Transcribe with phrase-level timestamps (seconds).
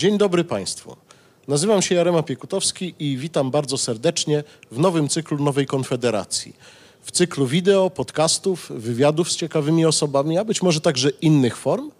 [0.00, 0.96] Dzień dobry Państwu.
[1.48, 6.56] Nazywam się Jarema Piekutowski i witam bardzo serdecznie w nowym cyklu Nowej Konfederacji.
[7.02, 11.90] W cyklu wideo, podcastów, wywiadów z ciekawymi osobami, a być może także innych form,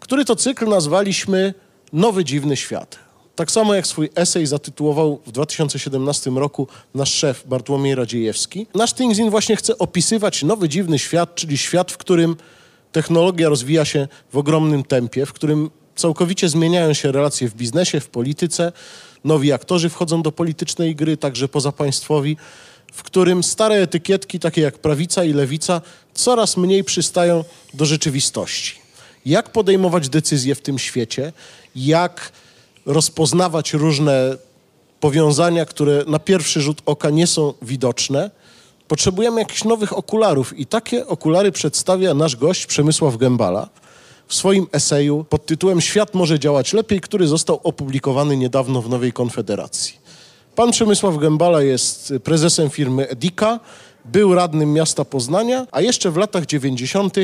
[0.00, 1.54] który to cykl nazwaliśmy
[1.92, 2.98] Nowy Dziwny Świat.
[3.36, 8.66] Tak samo jak swój esej zatytułował w 2017 roku nasz szef Bartłomiej Radziejewski.
[8.74, 12.36] Nasz Thingsin właśnie chce opisywać nowy dziwny świat, czyli świat, w którym
[12.92, 18.08] technologia rozwija się w ogromnym tempie, w którym całkowicie zmieniają się relacje w biznesie, w
[18.08, 18.72] polityce.
[19.24, 22.36] Nowi aktorzy wchodzą do politycznej gry, także pozapaństwowi,
[22.92, 25.80] w którym stare etykietki, takie jak prawica i lewica,
[26.14, 27.44] coraz mniej przystają
[27.74, 28.74] do rzeczywistości.
[29.26, 31.32] Jak podejmować decyzje w tym świecie?
[31.76, 32.32] Jak
[32.86, 34.36] rozpoznawać różne
[35.00, 38.30] powiązania, które na pierwszy rzut oka nie są widoczne?
[38.88, 43.68] Potrzebujemy jakichś nowych okularów i takie okulary przedstawia nasz gość Przemysław Gębala
[44.34, 49.12] w swoim eseju pod tytułem Świat może działać lepiej, który został opublikowany niedawno w Nowej
[49.12, 49.98] Konfederacji.
[50.54, 53.60] Pan Przemysław Gębala jest prezesem firmy Edika,
[54.04, 57.16] był radnym miasta Poznania, a jeszcze w latach 90.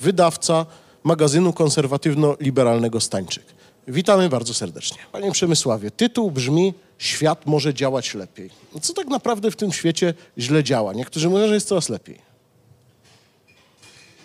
[0.00, 0.66] wydawca
[1.02, 3.44] magazynu konserwatywno-liberalnego Stańczyk.
[3.88, 4.98] Witamy bardzo serdecznie.
[5.12, 8.50] Panie Przemysławie, tytuł brzmi Świat może działać lepiej.
[8.80, 10.92] Co tak naprawdę w tym świecie źle działa?
[10.92, 12.18] Niektórzy mówią, że jest coraz lepiej.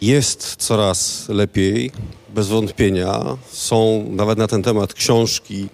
[0.01, 1.91] Jest coraz lepiej,
[2.29, 3.37] bez wątpienia.
[3.51, 5.69] Są nawet na ten temat książki,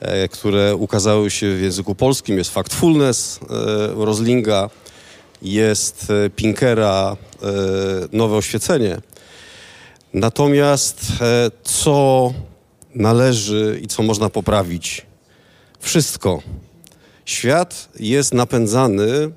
[0.00, 2.38] e, które ukazały się w języku polskim.
[2.38, 4.70] Jest Factfulness e, Roslinga,
[5.42, 7.16] jest e, Pinkera
[8.12, 9.00] Nowe Oświecenie.
[10.14, 11.06] Natomiast
[11.64, 12.32] co
[12.94, 15.06] należy i co można poprawić?
[15.80, 16.42] Wszystko.
[17.24, 19.30] Świat jest napędzany,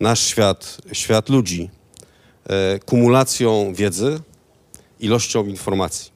[0.00, 1.70] nasz świat, świat ludzi,
[2.86, 4.20] kumulacją wiedzy,
[5.00, 6.12] ilością informacji,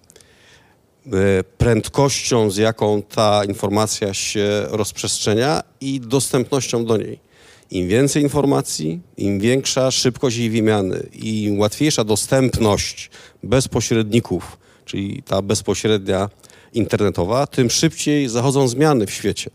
[1.07, 1.11] e,
[1.59, 7.27] prędkością, z jaką ta informacja się rozprzestrzenia i dostępnością do niej.
[7.71, 13.11] Im więcej informacji, im większa szybkość jej wymiany i łatwiejsza dostępność
[13.43, 16.29] bez pośredników, czyli ta bezpośrednia
[16.73, 19.51] internetowa, tym szybciej zachodzą zmiany w świecie.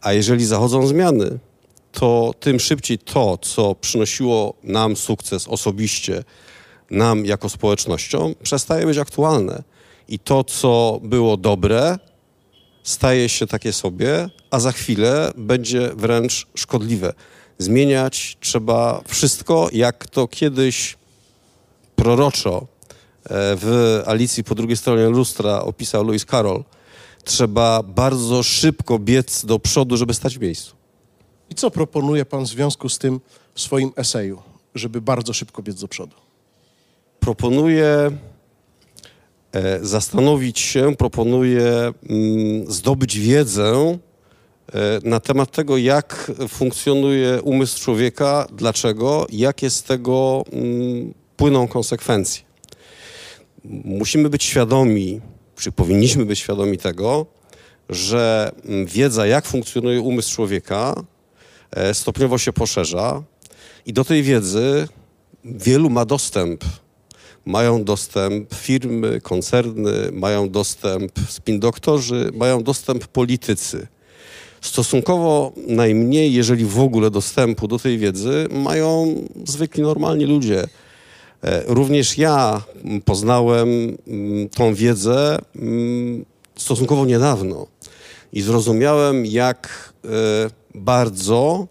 [0.00, 1.38] A jeżeli zachodzą zmiany,
[1.92, 6.24] to tym szybciej to, co przynosiło nam sukces osobiście,
[6.90, 9.62] nam jako społecznością, przestaje być aktualne.
[10.08, 11.98] I to, co było dobre,
[12.82, 17.12] staje się takie sobie, a za chwilę będzie wręcz szkodliwe.
[17.58, 20.96] Zmieniać trzeba wszystko, jak to kiedyś
[21.96, 22.66] proroczo e,
[23.30, 26.64] w Alicji po drugiej stronie lustra opisał Lewis Carroll.
[27.24, 30.77] Trzeba bardzo szybko biec do przodu, żeby stać w miejscu.
[31.50, 33.20] I co proponuje pan w związku z tym
[33.54, 34.42] w swoim eseju,
[34.74, 36.28] żeby bardzo szybko biec do przodu?
[37.28, 38.10] proponuję
[39.52, 43.98] e, zastanowić się, proponuję mm, zdobyć wiedzę
[44.72, 52.42] e, na temat tego, jak funkcjonuje umysł człowieka, dlaczego, jakie z tego mm, płyną konsekwencje.
[53.84, 55.20] Musimy być świadomi,
[55.56, 57.26] czy powinniśmy być świadomi tego,
[57.88, 61.04] że mm, wiedza, jak funkcjonuje umysł człowieka,
[61.92, 63.22] stopniowo się poszerza
[63.86, 64.88] i do tej wiedzy
[65.44, 66.64] wielu ma dostęp
[67.48, 73.86] mają dostęp firmy, koncerny, mają dostęp spin-doktorzy, mają dostęp politycy.
[74.60, 79.14] Stosunkowo najmniej, jeżeli w ogóle dostępu do tej wiedzy mają
[79.44, 80.68] zwykli, normalni ludzie.
[81.42, 86.24] E, Również ja mm, poznałem mm, tą wiedzę mm,
[86.56, 87.66] stosunkowo niedawno
[88.32, 90.08] i zrozumiałem, jak e,
[90.74, 91.66] bardzo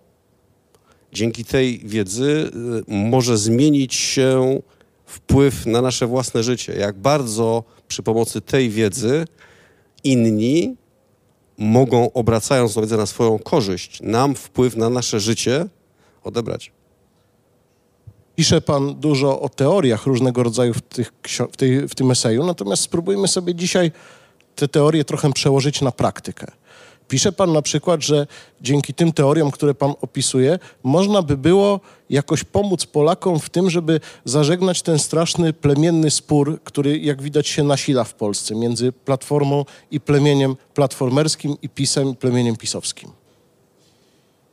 [1.13, 2.51] dzięki tej wiedzy
[2.89, 4.61] e, może zmienić się
[5.05, 6.73] wpływ na nasze własne życie.
[6.73, 9.25] Jak bardzo przy pomocy tej wiedzy
[10.03, 10.75] inni
[11.57, 15.65] mogą, obracając tą wiedzę na swoją korzyść, nam wpływ na nasze życie
[16.23, 16.71] odebrać.
[18.35, 21.13] Pisze pan dużo o teoriach różnego rodzaju w, tych,
[21.51, 23.91] w, tej, w tym eseju, natomiast spróbujmy sobie dzisiaj
[24.57, 26.47] te teorie trochę przełożyć na praktykę.
[27.07, 28.27] Pisze pan na przykład, że
[28.61, 33.99] dzięki tym teoriom, które pan opisuje, można by było jakoś pomóc Polakom w tym, żeby
[34.25, 39.99] zażegnać ten straszny plemienny spór, który jak widać się nasila w Polsce między Platformą i
[39.99, 43.11] plemieniem platformerskim i PiSem, plemieniem pisowskim.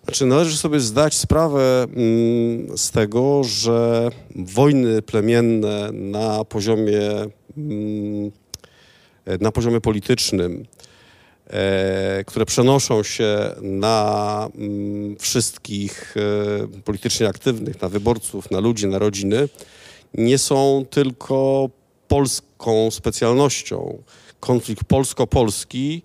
[0.04, 7.00] Znaczy, należy sobie zdać sprawę mm, z tego, że wojny plemienne na poziomie,
[7.56, 8.30] mm,
[9.40, 10.66] na poziomie politycznym,
[11.46, 18.98] e, które przenoszą się na mm, wszystkich e, politycznie aktywnych, na wyborców, na ludzi, na
[18.98, 19.48] rodziny,
[20.14, 21.68] nie są tylko
[22.08, 24.02] polską specjalnością.
[24.40, 26.02] konflikt polsko-polski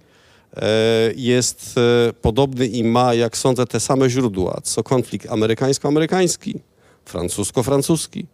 [0.56, 0.68] e,
[1.16, 6.60] jest e, podobny i ma, jak sądzę, te same źródła, co konflikt amerykańsko-amerykański,
[7.06, 8.26] francusko-francuski,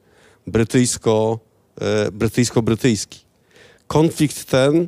[0.48, 1.40] brytyjsko,
[1.82, 3.25] e, brytyjsko-brytyjski.
[3.88, 4.88] Konflikt ten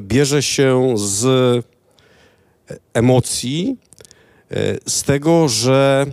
[0.00, 1.64] bierze się z
[2.94, 3.76] emocji,
[4.86, 6.06] z tego, że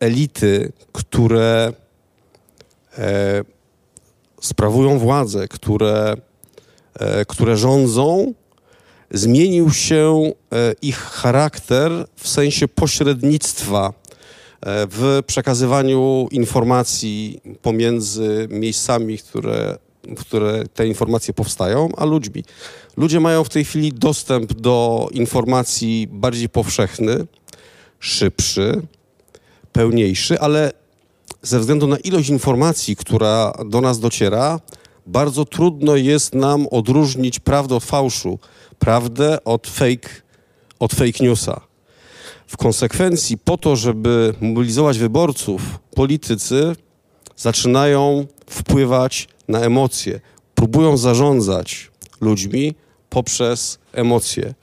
[0.00, 1.72] elity, które
[4.44, 6.16] sprawują władzę, które,
[7.00, 8.34] e, które rządzą,
[9.10, 13.92] zmienił się e, ich charakter w sensie pośrednictwa e,
[14.90, 19.78] w przekazywaniu informacji pomiędzy miejscami, które,
[20.16, 22.44] w które te informacje powstają, a ludźmi.
[22.96, 27.26] Ludzie mają w tej chwili dostęp do informacji bardziej powszechny,
[28.00, 28.82] szybszy,
[29.72, 30.72] pełniejszy, ale
[31.42, 34.60] ze względu na ilość informacji, która do nas dociera,
[35.06, 38.38] bardzo trudno jest nam odróżnić prawdę od fałszu,
[38.78, 40.08] prawdę od fake,
[40.78, 41.60] od fake newsa.
[42.46, 45.62] W konsekwencji, po to, żeby mobilizować wyborców,
[45.94, 46.76] politycy
[47.36, 50.20] zaczynają wpływać na emocje,
[50.54, 52.74] próbują zarządzać ludźmi
[53.10, 54.54] poprzez emocje.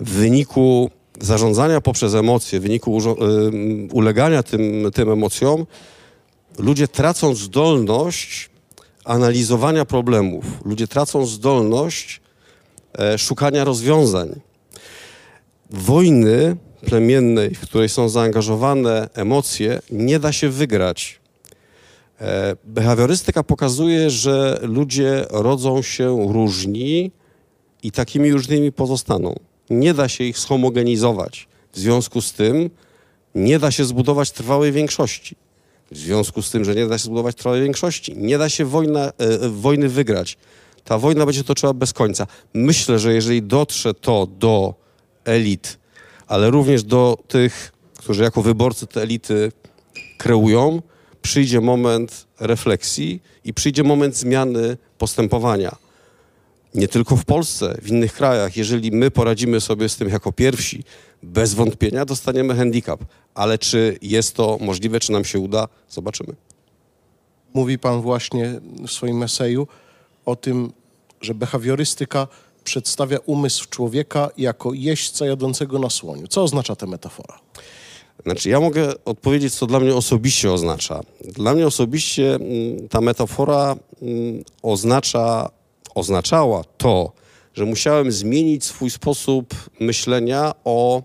[0.00, 0.90] W wyniku
[1.20, 2.98] zarządzania poprzez emocje, w wyniku
[3.92, 5.66] ulegania tym, tym emocjom,
[6.58, 8.50] ludzie tracą zdolność
[9.04, 12.20] analizowania problemów, ludzie tracą zdolność
[12.98, 14.40] e, szukania rozwiązań.
[15.70, 16.56] Wojny
[16.86, 21.20] plemiennej, w której są zaangażowane emocje, nie da się wygrać.
[22.20, 27.10] E, behawiorystyka pokazuje, że ludzie rodzą się różni
[27.82, 29.34] i takimi różnymi pozostaną
[29.70, 31.48] nie da się ich zhomogenizować.
[31.72, 32.70] W związku z tym
[33.34, 35.36] nie da się zbudować trwałej większości.
[35.90, 39.12] W związku z tym, że nie da się zbudować trwałej większości, nie da się wojna,
[39.18, 40.38] e, wojny wygrać.
[40.84, 42.26] Ta wojna będzie toczyła bez końca.
[42.54, 44.74] Myślę, że jeżeli dotrze to do
[45.24, 45.78] elit,
[46.26, 49.52] ale również do tych, którzy jako wyborcy te elity
[50.18, 50.82] kreują,
[51.26, 55.76] przyjdzie moment refleksji i przyjdzie moment zmiany postępowania
[56.74, 58.56] nie tylko w Polsce, w innych krajach.
[58.56, 60.84] Jeżeli my poradzimy sobie z tym jako pierwsi,
[61.22, 63.00] bez wątpienia dostaniemy handicap.
[63.34, 66.34] Ale czy jest to możliwe, czy nam się uda, zobaczymy.
[67.54, 69.68] Mówi Pan właśnie w swoim eseju
[70.24, 70.72] o tym,
[71.20, 72.28] że behawiorystyka
[72.64, 76.26] przedstawia umysł człowieka jako jeźdźca jadącego na słoniu.
[76.26, 77.38] Co oznacza ta metafora?
[78.24, 81.00] Znaczy, ja mogę odpowiedzieć, co dla mnie osobiście oznacza.
[81.24, 85.50] Dla mnie osobiście mm, ta metafora mm, oznacza
[85.94, 87.12] oznaczała to,
[87.54, 91.02] że musiałem zmienić swój sposób myślenia o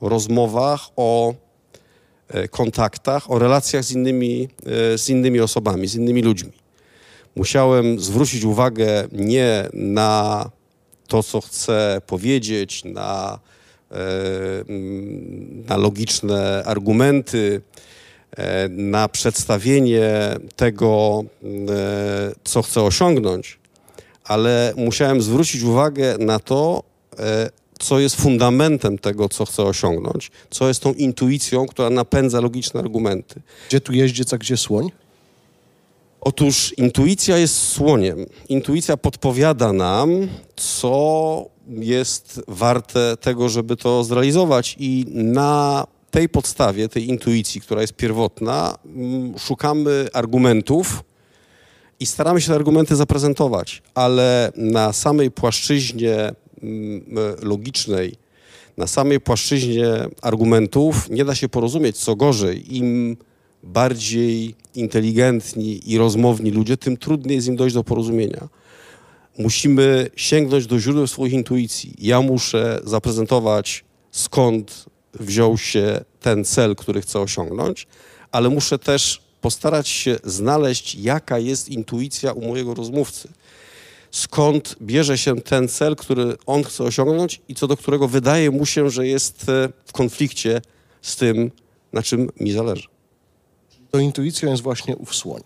[0.00, 1.34] rozmowach, o
[2.28, 4.48] e, kontaktach, o relacjach z innymi,
[4.94, 6.52] e, z innymi osobami, z innymi ludźmi.
[7.36, 10.50] Musiałem zwrócić uwagę nie na
[11.08, 13.38] to, co chcę powiedzieć, na,
[15.68, 17.60] na logiczne argumenty,
[18.68, 21.24] na przedstawienie tego,
[22.44, 23.58] co chcę osiągnąć,
[24.24, 26.82] ale musiałem zwrócić uwagę na to,
[27.18, 32.80] e, co jest fundamentem tego, co chcę osiągnąć, co jest tą intuicją, która napędza logiczne
[32.80, 33.40] argumenty.
[33.68, 34.90] Gdzie tu jeździec, a gdzie słoń?
[36.20, 38.26] Otóż intuicja jest słoniem.
[38.48, 47.08] Intuicja podpowiada nam, co jest warte tego, żeby to zrealizować, i na tej podstawie, tej
[47.08, 51.04] intuicji, która jest pierwotna, mm, szukamy argumentów,
[52.00, 56.14] i staramy się te argumenty zaprezentować, ale na samej płaszczyźnie
[56.62, 57.04] mm,
[57.42, 58.14] logicznej,
[58.76, 59.86] na samej płaszczyźnie
[60.22, 61.96] argumentów nie da się porozumieć.
[61.96, 63.16] Co gorzej, im
[63.62, 68.48] bardziej inteligentni i rozmowni ludzie, tym trudniej jest im dojść do porozumienia.
[69.38, 71.94] Musimy sięgnąć do źródeł swoich intuicji.
[71.98, 74.84] Ja muszę zaprezentować, skąd
[75.14, 77.86] wziął się ten cel, który chcę osiągnąć,
[78.32, 83.28] ale muszę też postarać się znaleźć, jaka jest intuicja u mojego rozmówcy.
[84.10, 88.66] Skąd bierze się ten cel, który on chce osiągnąć i co do którego wydaje mu
[88.66, 90.62] się, że jest e, w konflikcie
[91.02, 91.50] z tym,
[91.92, 92.88] na czym mi zależy.
[93.90, 95.42] To intuicją jest właśnie ów słoń.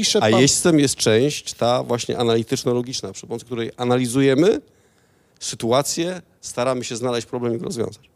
[0.00, 0.34] Pisze pan...
[0.34, 4.60] A jeźdźcem jest część ta właśnie analityczno-logiczna, przy pomocy której analizujemy
[5.40, 8.10] sytuację, staramy się znaleźć problem i go rozwiązać.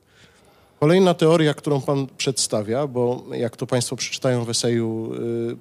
[0.80, 5.56] Kolejna teoria, którą Pan przedstawia, bo jak to Państwo przeczytają w eseju, y,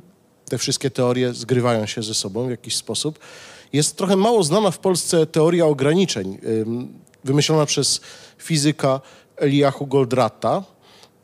[0.49, 3.19] te wszystkie teorie zgrywają się ze sobą w jakiś sposób,
[3.73, 6.37] jest trochę mało znana w Polsce teoria ograniczeń,
[7.23, 8.01] wymyślona przez
[8.37, 9.01] fizyka
[9.37, 10.63] Eliahu Goldrata.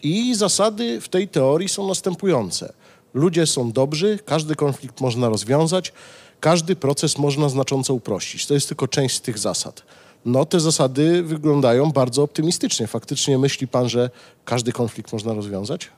[0.03, 2.73] I zasady w tej teorii są następujące.
[3.13, 5.93] Ludzie są dobrzy, każdy konflikt można rozwiązać,
[6.39, 8.45] każdy proces można znacząco uprościć.
[8.45, 9.83] To jest tylko część z tych zasad.
[10.25, 12.87] No, te zasady wyglądają bardzo optymistycznie.
[12.87, 14.09] Faktycznie myśli pan, że
[14.45, 15.89] każdy konflikt można rozwiązać?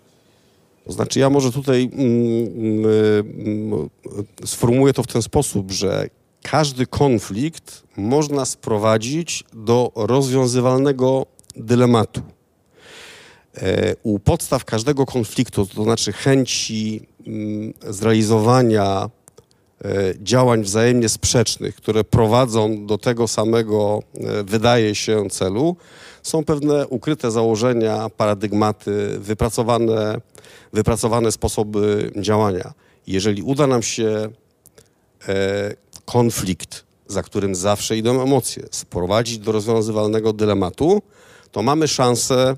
[0.86, 2.86] To znaczy, ja może tutaj mm,
[3.46, 3.89] mm,
[4.46, 6.10] sformułuję to w ten sposób, że
[6.44, 11.25] każdy konflikt można sprowadzić do rozwiązywalnego
[11.56, 12.22] dylematu.
[13.58, 19.10] E, u podstaw każdego konfliktu, to znaczy chęci mm, zrealizowania
[19.86, 19.89] e,
[20.24, 25.75] działań wzajemnie sprzecznych, które prowadzą do tego samego, e, wydaje się, celu,
[26.24, 30.22] są pewne ukryte założenia, paradygmaty, wypracowane,
[30.74, 32.74] wypracowane sposoby działania.
[33.08, 34.29] Jeżeli uda nam się
[36.05, 41.01] konflikt, za którym zawsze idą emocje, sprowadzić do rozwiązywalnego dylematu,
[41.51, 42.58] to mamy szansę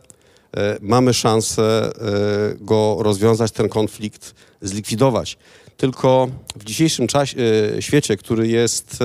[0.81, 1.91] mamy szansę e,
[2.61, 5.37] go rozwiązać, ten konflikt zlikwidować.
[5.77, 7.37] Tylko w dzisiejszym czasie,
[7.77, 8.99] e, świecie, który jest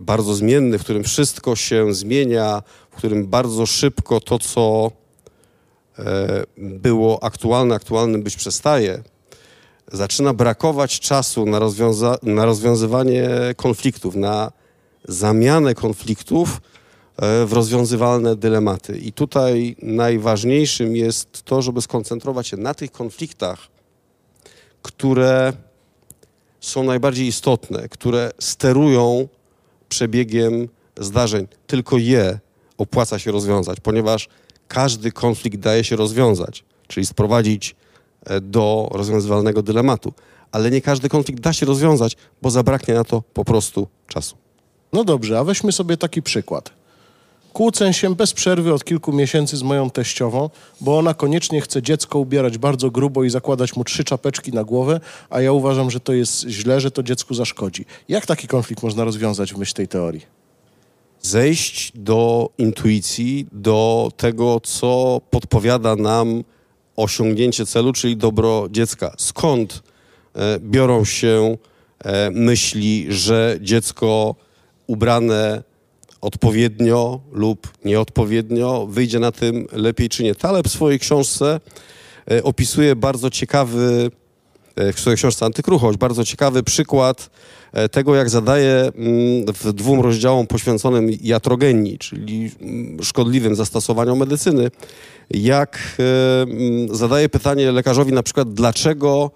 [0.00, 4.90] bardzo zmienny, w którym wszystko się zmienia, w którym bardzo szybko to, co
[6.56, 9.02] było aktualne, aktualnym być przestaje,
[9.92, 14.52] zaczyna brakować czasu na, rozwiąza- na rozwiązywanie konfliktów, na
[15.08, 16.77] zamianę konfliktów E,
[17.46, 18.98] w rozwiązywalne dylematy.
[18.98, 23.58] I tutaj najważniejszym jest to, żeby skoncentrować się na tych konfliktach,
[24.82, 25.52] które
[26.60, 29.28] są najbardziej istotne, które sterują
[29.88, 30.68] przebiegiem
[31.00, 31.46] zdarzeń.
[31.66, 32.38] Tylko je
[32.78, 34.28] opłaca się rozwiązać, ponieważ
[34.68, 37.76] każdy konflikt daje się rozwiązać, czyli sprowadzić
[38.26, 40.12] e, do rozwiązywalnego dylematu.
[40.52, 44.36] Ale nie każdy konflikt da się rozwiązać, bo zabraknie na to po prostu czasu.
[44.92, 46.78] No dobrze, a weźmy sobie taki przykład.
[47.58, 50.50] Kłócę się bez przerwy od kilku miesięcy z moją teściową,
[50.80, 55.00] bo ona koniecznie chce dziecko ubierać bardzo grubo i zakładać mu trzy czapeczki na głowę,
[55.30, 57.84] a ja uważam, że to jest źle, że to dziecku zaszkodzi.
[58.08, 60.26] Jak taki konflikt można rozwiązać w myśl tej teorii?
[61.22, 66.44] Zejść do intuicji, do tego, co podpowiada nam
[66.96, 69.14] osiągnięcie celu, czyli dobro dziecka.
[69.16, 69.82] Skąd
[70.34, 71.56] e, biorą się
[72.04, 74.34] e, myśli, że dziecko
[74.86, 75.62] ubrane
[76.20, 80.34] odpowiednio lub nieodpowiednio, wyjdzie na tym lepiej czy nie.
[80.34, 81.60] Taleb w swojej książce
[82.30, 84.10] e, opisuje bardzo ciekawy,
[84.76, 87.30] e, w swojej książce Antykruchość, bardzo ciekawy przykład
[87.72, 88.92] e, tego, jak zadaje mm,
[89.54, 94.70] w dwóm rozdziałom poświęconym jatrogenii, czyli mm, szkodliwym zastosowaniom medycyny,
[95.30, 99.30] jak mm, zadaje pytanie lekarzowi na przykład, dlaczego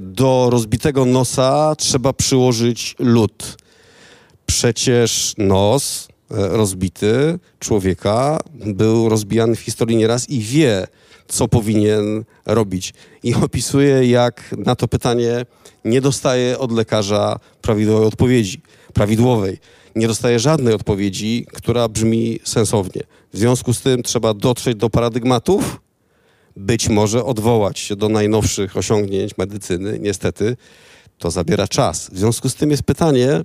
[0.00, 3.56] do rozbitego nosa trzeba przyłożyć lód
[4.46, 10.86] Przecież nos e, rozbity człowieka był rozbijany w historii nieraz i wie,
[11.28, 12.94] co powinien robić.
[13.22, 15.46] I opisuje, jak na to pytanie
[15.84, 18.60] nie dostaje od lekarza prawidłowej odpowiedzi,
[18.94, 19.58] prawidłowej.
[19.96, 23.02] Nie dostaje żadnej odpowiedzi, która brzmi sensownie.
[23.32, 25.80] W związku z tym trzeba dotrzeć do paradygmatów,
[26.56, 29.98] być może odwołać się do najnowszych osiągnięć medycyny.
[29.98, 30.56] Niestety
[31.18, 32.10] to zabiera czas.
[32.10, 33.44] W związku z tym jest pytanie,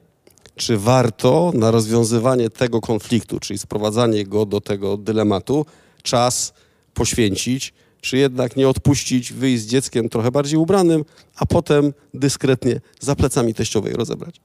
[0.59, 5.65] czy warto na rozwiązywanie tego konfliktu, czyli sprowadzanie go do tego dylematu,
[6.03, 6.53] czas
[6.93, 13.15] poświęcić, czy jednak nie odpuścić, wyjść z dzieckiem trochę bardziej ubranym, a potem dyskretnie za
[13.15, 14.41] plecami teściowej rozebrać.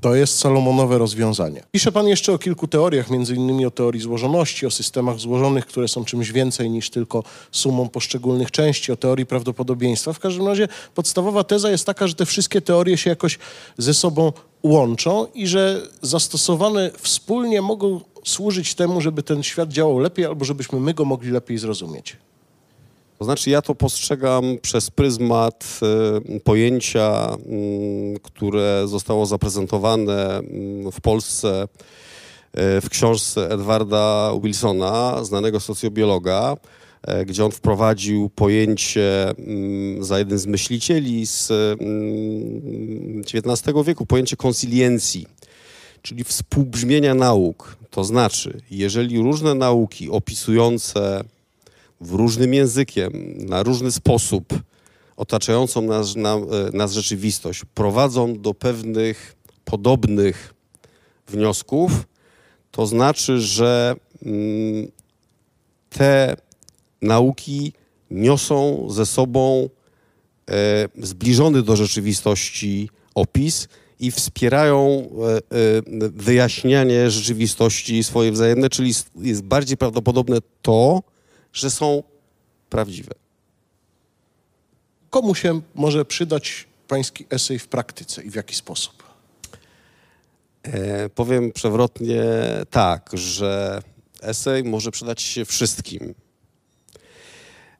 [0.00, 1.62] To jest Salomonowe rozwiązanie.
[1.72, 5.88] Pisze pan jeszcze o kilku teoriach, między innymi o teorii złożoności, o systemach złożonych, które
[5.88, 10.12] są czymś więcej niż tylko sumą poszczególnych części, o teorii prawdopodobieństwa.
[10.12, 13.38] W każdym razie podstawowa teza jest taka, że te wszystkie teorie się jakoś
[13.78, 14.32] ze sobą
[14.64, 20.80] łączą i że zastosowane wspólnie mogą służyć temu, żeby ten świat działał lepiej albo żebyśmy
[20.80, 22.16] my go mogli lepiej zrozumieć.
[23.18, 25.80] To znaczy, ja to postrzegam przez pryzmat
[26.36, 27.36] y, pojęcia,
[28.16, 31.68] y, które zostało zaprezentowane y, w Polsce
[32.56, 36.56] w książce Edwarda Wilsona, znanego socjobiologa,
[37.26, 41.52] gdzie on wprowadził pojęcie y, za jeden z myślicieli z
[43.34, 45.26] XIX wieku, pojęcie konsiliencji,
[46.02, 47.76] czyli współbrzmienia nauk.
[47.90, 51.24] To znaczy, jeżeli różne nauki opisujące
[52.00, 54.44] w różnym językiem, na różny sposób
[55.16, 56.40] otaczającą nas, na, e,
[56.72, 60.54] nas rzeczywistość prowadzą do pewnych podobnych
[61.28, 61.92] wniosków,
[62.70, 64.88] to znaczy, że mm,
[65.90, 66.36] te
[67.04, 67.72] nauki
[68.10, 69.68] niosą ze sobą
[70.50, 73.68] e, zbliżony do rzeczywistości opis
[74.00, 75.40] i wspierają e, e,
[76.10, 81.02] wyjaśnianie rzeczywistości swojej wzajemne, czyli jest bardziej prawdopodobne to,
[81.52, 82.02] że są
[82.70, 83.14] prawdziwe.
[85.10, 89.02] Komu się może przydać pański esej w praktyce i w jaki sposób?
[90.62, 92.24] E, powiem przewrotnie
[92.70, 93.82] tak, że
[94.22, 96.14] esej może przydać się wszystkim.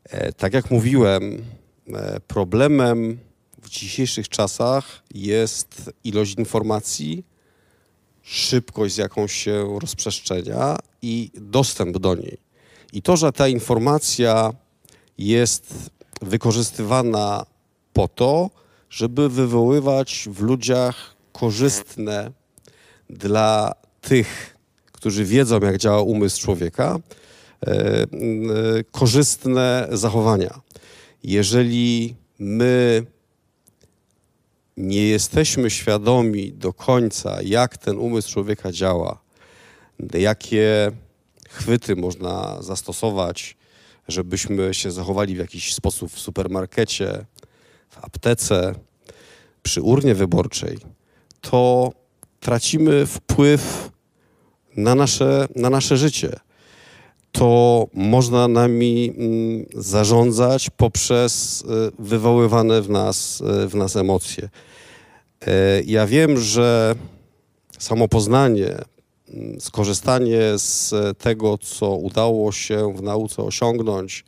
[0.05, 1.45] E, tak jak mówiłem,
[1.89, 3.19] e, problemem
[3.63, 7.25] w dzisiejszych czasach jest ilość informacji,
[8.23, 12.39] szybkość, z jaką się rozprzestrzenia i dostęp do niej.
[12.93, 14.53] I to, że ta informacja
[15.19, 15.75] jest
[16.23, 17.47] wykorzystywana
[17.93, 18.51] po to,
[18.91, 22.31] żeby wywoływać w ludziach korzystne
[23.11, 24.57] dla tych,
[24.93, 26.99] którzy wiedzą, jak działa umysł człowieka,
[28.91, 30.61] korzystne zachowania.
[31.23, 33.07] Jeżeli my
[34.77, 39.19] nie jesteśmy świadomi do końca, jak ten umysł człowieka działa,
[40.15, 40.91] jakie
[41.49, 43.57] chwyty można zastosować,
[44.09, 47.25] żebyśmy się zachowali w jakiś sposób w supermarkecie,
[47.89, 48.75] w aptece,
[49.63, 50.79] przy urnie wyborczej,
[51.41, 51.93] to
[52.41, 53.91] tracimy wpływ
[54.77, 56.41] na nasze, na nasze życie.
[57.35, 61.65] To można nami mm, zarządzać poprzez y,
[61.99, 64.49] wywoływane w nas, y, w nas emocje.
[65.47, 66.95] E, ja wiem, że
[67.79, 68.75] samo poznanie,
[69.29, 74.25] mm, skorzystanie z tego, co udało się w nauce osiągnąć,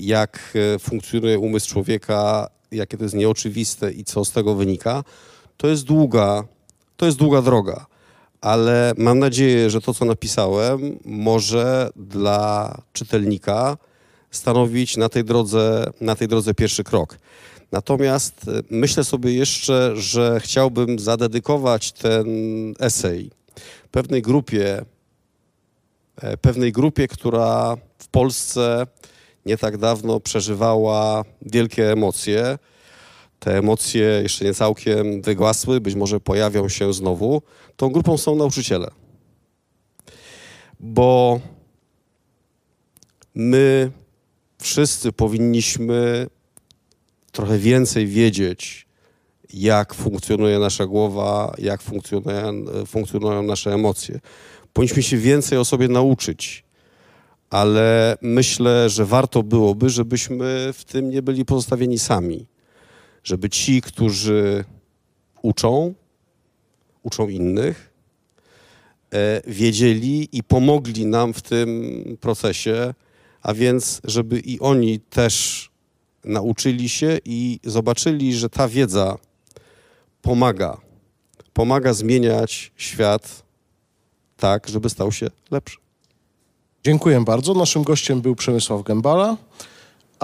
[0.00, 5.04] jak funkcjonuje umysł człowieka, jakie to jest nieoczywiste i co z tego wynika,
[5.56, 6.44] to jest długa,
[6.96, 7.86] to jest długa droga.
[8.44, 13.76] Ale mam nadzieję, że to, co napisałem, może dla czytelnika
[14.30, 17.18] stanowić na tej drodze, na tej drodze pierwszy krok.
[17.72, 22.26] Natomiast e, myślę sobie jeszcze, że chciałbym zadedykować ten
[22.80, 23.30] esej
[23.90, 24.84] pewnej grupie,
[26.16, 28.86] e, pewnej grupie, która w Polsce
[29.46, 32.58] nie tak dawno przeżywała wielkie emocje.
[33.44, 37.42] Te emocje jeszcze nie całkiem wygasły, być może pojawią się znowu.
[37.76, 38.90] Tą grupą są nauczyciele.
[40.80, 41.40] Bo
[43.34, 43.90] my
[44.62, 46.26] wszyscy powinniśmy
[47.32, 48.86] trochę więcej wiedzieć,
[49.54, 54.20] jak funkcjonuje nasza głowa, jak funkcjonują, funkcjonują nasze emocje.
[54.72, 56.64] Powinniśmy się więcej o sobie nauczyć,
[57.50, 62.53] ale myślę, że warto byłoby, żebyśmy w tym nie byli pozostawieni sami.
[63.24, 64.64] Żeby ci, którzy
[65.42, 65.94] uczą,
[67.02, 67.92] uczą innych,
[69.12, 72.94] e, wiedzieli i pomogli nam w tym procesie,
[73.42, 75.70] a więc, żeby i oni też
[76.24, 79.18] nauczyli się i zobaczyli, że ta wiedza
[80.22, 80.80] pomaga.
[81.52, 83.42] Pomaga zmieniać świat
[84.36, 85.78] tak, żeby stał się lepszy.
[86.84, 87.54] Dziękuję bardzo.
[87.54, 89.36] Naszym gościem był Przemysław Gębala,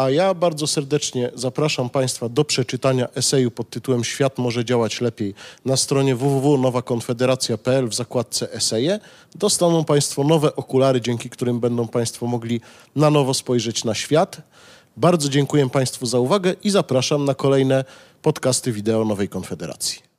[0.01, 5.35] a ja bardzo serdecznie zapraszam Państwa do przeczytania eseju pod tytułem Świat może działać lepiej
[5.65, 9.01] na stronie www.nowakonfederacja.pl w zakładce eseje.
[9.35, 12.61] Dostaną Państwo nowe okulary, dzięki którym będą Państwo mogli
[12.97, 14.43] na nowo spojrzeć na świat.
[14.97, 17.85] Bardzo dziękuję Państwu za uwagę i zapraszam na kolejne
[18.23, 20.10] podcasty wideo Nowej Konfederacji.